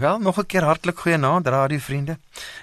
Wel, 0.00 0.18
nog 0.18 0.38
'n 0.38 0.46
keer 0.46 0.62
hartlik 0.62 0.98
goeienaand 0.98 1.46
radiovriende. 1.46 2.18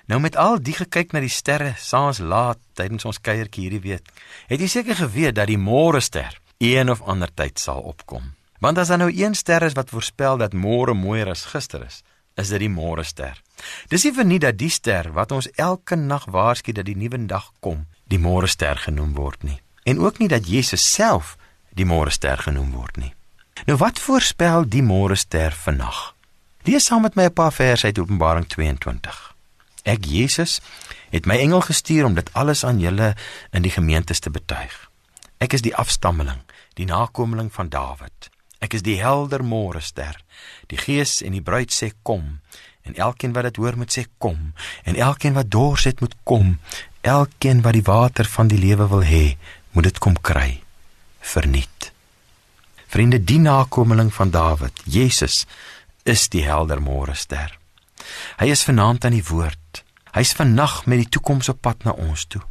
Nou 0.06 0.22
met 0.22 0.36
al 0.36 0.62
die 0.62 0.74
gekyk 0.74 1.12
na 1.12 1.20
die 1.20 1.30
sterre 1.30 1.74
saans 1.78 2.18
laat 2.18 2.58
tydens 2.74 3.06
ons 3.06 3.22
kuiertjie 3.22 3.62
hierdie 3.62 3.90
week, 3.90 4.10
het 4.48 4.60
jy 4.60 4.68
seker 4.68 4.96
geweet 4.96 5.36
dat 5.36 5.48
die 5.48 5.58
môre 5.58 6.00
ster 6.00 6.40
een 6.58 6.90
of 6.90 7.02
ander 7.02 7.34
tyd 7.34 7.60
sal 7.60 7.80
opkom. 7.80 8.34
Want 8.60 8.78
as 8.78 8.88
daar 8.88 8.98
nou 8.98 9.12
een 9.14 9.36
ster 9.36 9.62
is 9.62 9.74
wat 9.74 9.90
voorspel 9.90 10.38
dat 10.38 10.54
môre 10.54 10.94
mooier 10.94 11.30
as 11.30 11.46
gister 11.46 11.86
is, 11.86 12.04
is 12.36 12.50
dit 12.50 12.60
die 12.60 12.70
môre 12.70 13.04
ster. 13.04 13.42
Dis 13.88 14.04
nie 14.04 14.14
verniet 14.14 14.42
dat 14.42 14.58
die 14.58 14.70
ster 14.70 15.12
wat 15.14 15.32
ons 15.32 15.52
elke 15.52 15.96
nag 15.96 16.26
waarsku 16.26 16.72
dat 16.72 16.86
die 16.86 16.98
nuwe 16.98 17.26
dag 17.26 17.52
kom, 17.60 17.86
die 18.04 18.20
môre 18.20 18.48
ster 18.48 18.76
genoem 18.76 19.14
word 19.14 19.44
nie. 19.44 19.62
En 19.84 20.00
ook 20.00 20.18
nie 20.18 20.28
dat 20.28 20.48
Jesus 20.48 20.94
self 20.94 21.38
die 21.70 21.86
môre 21.86 22.10
ster 22.10 22.38
genoem 22.38 22.72
word 22.72 22.98
nie. 22.98 23.14
Nou 23.66 23.78
wat 23.78 24.00
voorspel 24.00 24.70
die 24.70 24.84
môre 24.84 25.16
ster 25.16 25.52
vannag? 25.52 26.17
Lees 26.68 26.84
saam 26.84 27.02
met 27.02 27.16
my 27.16 27.24
'n 27.24 27.34
paar 27.34 27.54
verse 27.54 27.86
uit 27.86 28.00
Openbaring 28.00 28.48
22. 28.48 29.36
Ek 29.84 30.06
Jesus 30.06 30.60
het 31.10 31.26
my 31.26 31.38
engel 31.38 31.62
gestuur 31.62 32.06
om 32.06 32.14
dit 32.14 32.34
alles 32.34 32.66
aan 32.66 32.80
julle 32.80 33.16
in 33.52 33.62
die 33.62 33.72
gemeentes 33.72 34.20
te 34.20 34.30
betuig. 34.30 34.90
Ek 35.38 35.54
is 35.54 35.62
die 35.62 35.76
afstammeling, 35.76 36.42
die 36.74 36.86
nakomeling 36.86 37.54
van 37.54 37.70
Dawid. 37.70 38.30
Ek 38.60 38.74
is 38.74 38.82
die 38.82 39.00
helder 39.02 39.44
môre 39.44 39.80
ster. 39.80 40.20
Die 40.68 40.78
Gees 40.78 41.22
en 41.22 41.32
die 41.32 41.42
bruid 41.42 41.72
sê 41.72 41.92
kom 42.04 42.40
en 42.84 42.96
elkeen 42.96 43.34
wat 43.34 43.44
dit 43.44 43.56
hoor 43.56 43.78
moet 43.78 43.98
sê 43.98 44.06
kom 44.18 44.54
en 44.84 44.96
elkeen 44.96 45.34
wat 45.34 45.52
dors 45.52 45.84
het 45.84 46.00
moet 46.00 46.16
kom. 46.24 46.60
Elkeen 47.02 47.62
wat 47.62 47.74
die 47.74 47.88
water 47.88 48.26
van 48.26 48.48
die 48.48 48.60
lewe 48.60 48.88
wil 48.88 49.04
hê, 49.04 49.38
moet 49.72 49.84
dit 49.84 50.00
kom 50.00 50.22
kry. 50.22 50.64
Verniet. 51.20 51.92
Vriende, 52.88 53.24
die 53.24 53.40
nakomeling 53.40 54.14
van 54.14 54.30
Dawid, 54.30 54.82
Jesus 54.84 55.46
is 56.08 56.30
die 56.32 56.46
helder 56.48 56.80
môre 56.82 57.16
ster. 57.16 57.52
Hy 58.40 58.52
is 58.54 58.64
vanaand 58.64 59.06
aan 59.06 59.18
die 59.18 59.26
woord. 59.28 59.84
Hy's 60.16 60.34
vannag 60.38 60.86
met 60.86 61.04
die 61.04 61.10
toekoms 61.18 61.50
op 61.52 61.60
pad 61.62 61.84
na 61.84 61.92
ons 61.92 62.26
toe. 62.32 62.42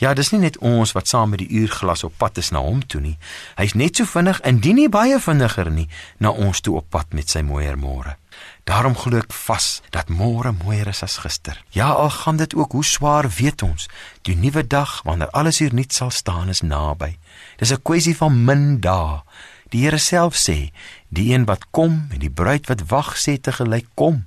Ja, 0.00 0.12
dis 0.14 0.30
nie 0.32 0.42
net 0.42 0.58
ons 0.60 0.92
wat 0.92 1.08
saam 1.08 1.32
met 1.32 1.40
die 1.40 1.62
uurglas 1.62 2.04
op 2.04 2.18
pad 2.20 2.38
is 2.40 2.50
na 2.52 2.60
hom 2.60 2.82
toe 2.86 3.00
nie. 3.00 3.14
Hy's 3.56 3.74
net 3.78 3.96
so 3.96 4.08
vinnig, 4.08 4.40
indien 4.48 4.76
nie 4.78 4.90
baie 4.92 5.18
vinniger 5.20 5.70
nie, 5.72 5.88
na 6.20 6.32
ons 6.32 6.60
toe 6.60 6.76
op 6.80 6.90
pad 6.92 7.16
met 7.16 7.32
sy 7.32 7.42
mooier 7.46 7.78
môre. 7.80 8.16
Daarom 8.68 8.94
glo 8.96 9.18
ek 9.18 9.32
vas 9.46 9.80
dat 9.94 10.12
môre 10.12 10.52
mooier 10.54 10.92
is 10.92 11.02
as 11.02 11.18
gister. 11.24 11.56
Ja, 11.74 11.90
al 11.92 12.12
gaan 12.14 12.38
dit 12.40 12.54
ook 12.54 12.76
hoe 12.76 12.84
swaar, 12.84 13.28
weet 13.28 13.64
ons, 13.66 13.88
die 14.28 14.36
nuwe 14.36 14.62
dag 14.66 15.00
wanneer 15.08 15.32
alles 15.32 15.58
hier 15.64 15.74
nuut 15.74 15.92
sal 15.92 16.12
staan 16.14 16.52
is 16.52 16.62
naby. 16.62 17.16
Dis 17.58 17.72
'n 17.72 17.82
kwessie 17.82 18.16
van 18.16 18.44
min 18.44 18.80
dae. 18.80 19.22
Die 19.72 19.86
Here 19.86 19.98
self 19.98 20.36
sê, 20.36 20.68
die 21.08 21.30
een 21.32 21.46
wat 21.48 21.70
kom 21.72 22.10
en 22.12 22.20
die 22.20 22.30
bruid 22.30 22.68
wat 22.68 22.84
wag 22.90 23.14
sê 23.16 23.38
te 23.40 23.54
gelyk 23.56 23.88
kom. 23.96 24.26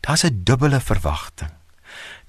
Daar's 0.00 0.24
'n 0.24 0.42
dubbele 0.46 0.80
verwagting. 0.80 1.50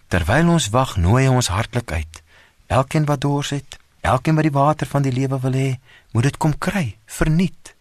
Terwyl 0.07 0.49
ons 0.49 0.69
wag, 0.69 0.97
nooi 0.97 1.27
hy 1.27 1.29
ons 1.29 1.47
hartlik 1.47 1.91
uit. 1.91 2.23
Elkeen 2.67 3.05
wat 3.05 3.21
dors 3.21 3.49
het, 3.49 3.77
elkeen 4.01 4.35
wat 4.35 4.43
die 4.43 4.59
water 4.59 4.87
van 4.87 5.01
die 5.01 5.11
lewe 5.11 5.39
wil 5.39 5.51
hê, 5.51 5.79
moet 6.11 6.23
dit 6.23 6.37
kom 6.37 6.57
kry, 6.57 6.97
verniet. 7.05 7.75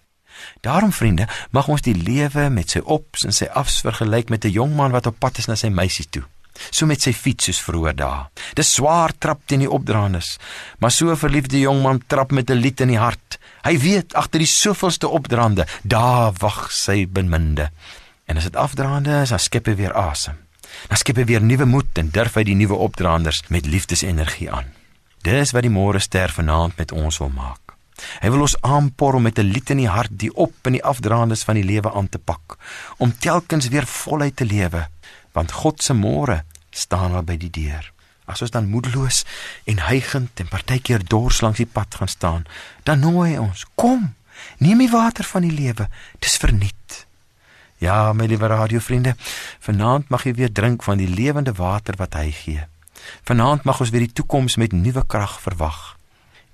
Daarom 0.61 0.93
vriende, 0.93 1.29
mag 1.51 1.69
ons 1.69 1.83
die 1.83 1.95
lewe 1.95 2.49
met 2.51 2.71
sy 2.71 2.79
ops 2.85 3.25
en 3.25 3.33
sy 3.33 3.45
afs 3.45 3.81
vergelyk 3.81 4.29
met 4.29 4.45
'n 4.45 4.51
jong 4.51 4.77
man 4.77 4.91
wat 4.91 5.07
op 5.07 5.19
pad 5.19 5.39
is 5.39 5.47
na 5.47 5.55
sy 5.55 5.69
meisie 5.69 6.09
toe. 6.11 6.25
So 6.71 6.87
met 6.87 7.03
sy 7.03 7.13
fiets 7.13 7.45
soos 7.45 7.61
vroeër 7.61 7.97
dae. 7.97 8.27
Dis 8.55 8.75
swaar 8.75 9.13
trap 9.19 9.41
teen 9.47 9.65
die 9.65 9.71
opdraandes, 9.71 10.39
maar 10.79 10.91
so 10.91 11.11
'n 11.11 11.17
verliefde 11.17 11.59
jong 11.59 11.83
man 11.83 12.03
trap 12.07 12.33
met 12.33 12.51
'n 12.51 12.61
lied 12.61 12.81
in 12.81 12.89
die 12.89 12.99
hart. 12.99 13.39
Hy 13.63 13.79
weet 13.79 14.15
agter 14.15 14.39
die 14.39 14.47
soveelste 14.47 15.09
opdraande, 15.09 15.67
daar 15.83 16.33
wag 16.39 16.73
sy 16.73 17.07
beminde. 17.07 17.71
En 18.27 18.37
as 18.37 18.45
dit 18.45 18.57
afdraande 18.57 19.21
is, 19.23 19.29
dan 19.29 19.39
skep 19.39 19.67
hy 19.67 19.75
weer 19.75 19.95
asem. 19.95 20.35
Dan 20.89 20.97
skep 20.97 21.17
hy 21.17 21.25
weer 21.25 21.43
nuwe 21.43 21.65
moed 21.65 21.99
en 21.99 22.11
durf 22.11 22.35
hy 22.35 22.45
die 22.45 22.55
nuwe 22.55 22.75
opdraanders 22.75 23.43
met 23.49 23.67
liefdesenergie 23.67 24.51
aan. 24.51 24.73
Dis 25.23 25.51
wat 25.51 25.63
die 25.63 25.71
môre 25.71 25.99
ster 25.99 26.31
vanaand 26.31 26.77
met 26.79 26.93
ons 26.93 27.19
wil 27.19 27.33
maak. 27.35 27.67
Hy 28.21 28.31
wil 28.33 28.45
ons 28.45 28.57
aanpor 28.61 29.17
om 29.17 29.23
met 29.23 29.39
'n 29.39 29.51
lied 29.53 29.71
in 29.71 29.81
die 29.83 29.89
hart 29.89 30.13
die 30.13 30.33
op 30.35 30.55
en 30.63 30.73
die 30.73 30.85
afdraandes 30.85 31.43
van 31.45 31.55
die 31.55 31.65
lewe 31.65 31.93
aan 31.93 32.09
te 32.09 32.19
pak, 32.19 32.59
om 32.99 33.19
telkens 33.19 33.69
weer 33.69 33.87
voluit 33.87 34.37
te 34.37 34.45
lewe, 34.45 34.89
want 35.37 35.53
God 35.53 35.83
se 35.85 35.93
môre 35.93 36.43
staan 36.73 37.13
al 37.13 37.27
by 37.29 37.37
die 37.37 37.53
deur. 37.53 37.93
As 38.27 38.43
ons 38.43 38.51
dan 38.51 38.71
moedeloos 38.73 39.23
en 39.71 39.85
hygend 39.87 40.41
en 40.41 40.49
partykeer 40.51 41.05
dors 41.05 41.43
langs 41.45 41.61
die 41.61 41.69
pad 41.69 41.95
gaan 42.01 42.11
staan, 42.11 42.47
dan 42.89 43.05
nooi 43.05 43.35
hy 43.35 43.39
ons: 43.39 43.67
"Kom, 43.75 44.15
neem 44.59 44.79
die 44.79 44.91
water 44.91 45.25
van 45.25 45.43
die 45.43 45.53
lewe, 45.53 45.89
dis 46.19 46.37
verniet." 46.37 47.07
Ja, 47.79 48.13
my 48.13 48.25
liewe 48.25 48.49
radiovriende, 48.49 49.17
vanaand 49.61 50.09
mag 50.09 50.25
jy 50.25 50.33
weer 50.35 50.53
drink 50.53 50.83
van 50.83 50.97
die 50.97 51.09
lewende 51.09 51.53
water 51.53 51.95
wat 52.01 52.15
hy 52.17 52.31
gee. 52.33 52.65
Vanaand 53.29 53.65
mag 53.69 53.81
ons 53.81 53.93
weer 53.93 54.07
die 54.07 54.13
toekoms 54.13 54.57
met 54.57 54.73
nuwe 54.73 55.05
krag 55.07 55.41
verwag. 55.41 55.97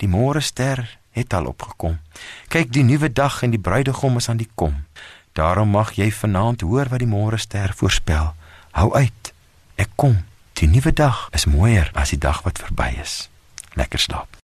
Die 0.03 0.11
môre 0.11 0.41
ster 0.41 0.99
het 1.15 1.33
al 1.33 1.47
opgekom. 1.47 2.01
Kyk, 2.49 2.73
die 2.73 2.83
nuwe 2.83 3.13
dag 3.13 3.43
en 3.43 3.55
die 3.55 3.61
bruidegom 3.61 4.17
is 4.19 4.29
aan 4.29 4.43
die 4.43 4.51
kom. 4.55 4.85
Daarom 5.33 5.69
mag 5.69 5.95
jy 5.97 6.11
vanaand 6.13 6.61
hoor 6.67 6.91
wat 6.91 6.99
die 6.99 7.09
môre 7.09 7.39
ster 7.39 7.73
voorspel. 7.77 8.35
Hou 8.73 8.93
uit. 8.95 9.33
Ek 9.75 9.91
kom. 10.01 10.23
Die 10.57 10.69
nuwe 10.69 10.93
dag 10.93 11.27
is 11.37 11.45
mooier 11.45 11.91
as 11.93 12.13
die 12.15 12.21
dag 12.21 12.43
wat 12.47 12.61
verby 12.63 12.93
is. 13.03 13.29
Lekker 13.77 14.01
slaap. 14.01 14.41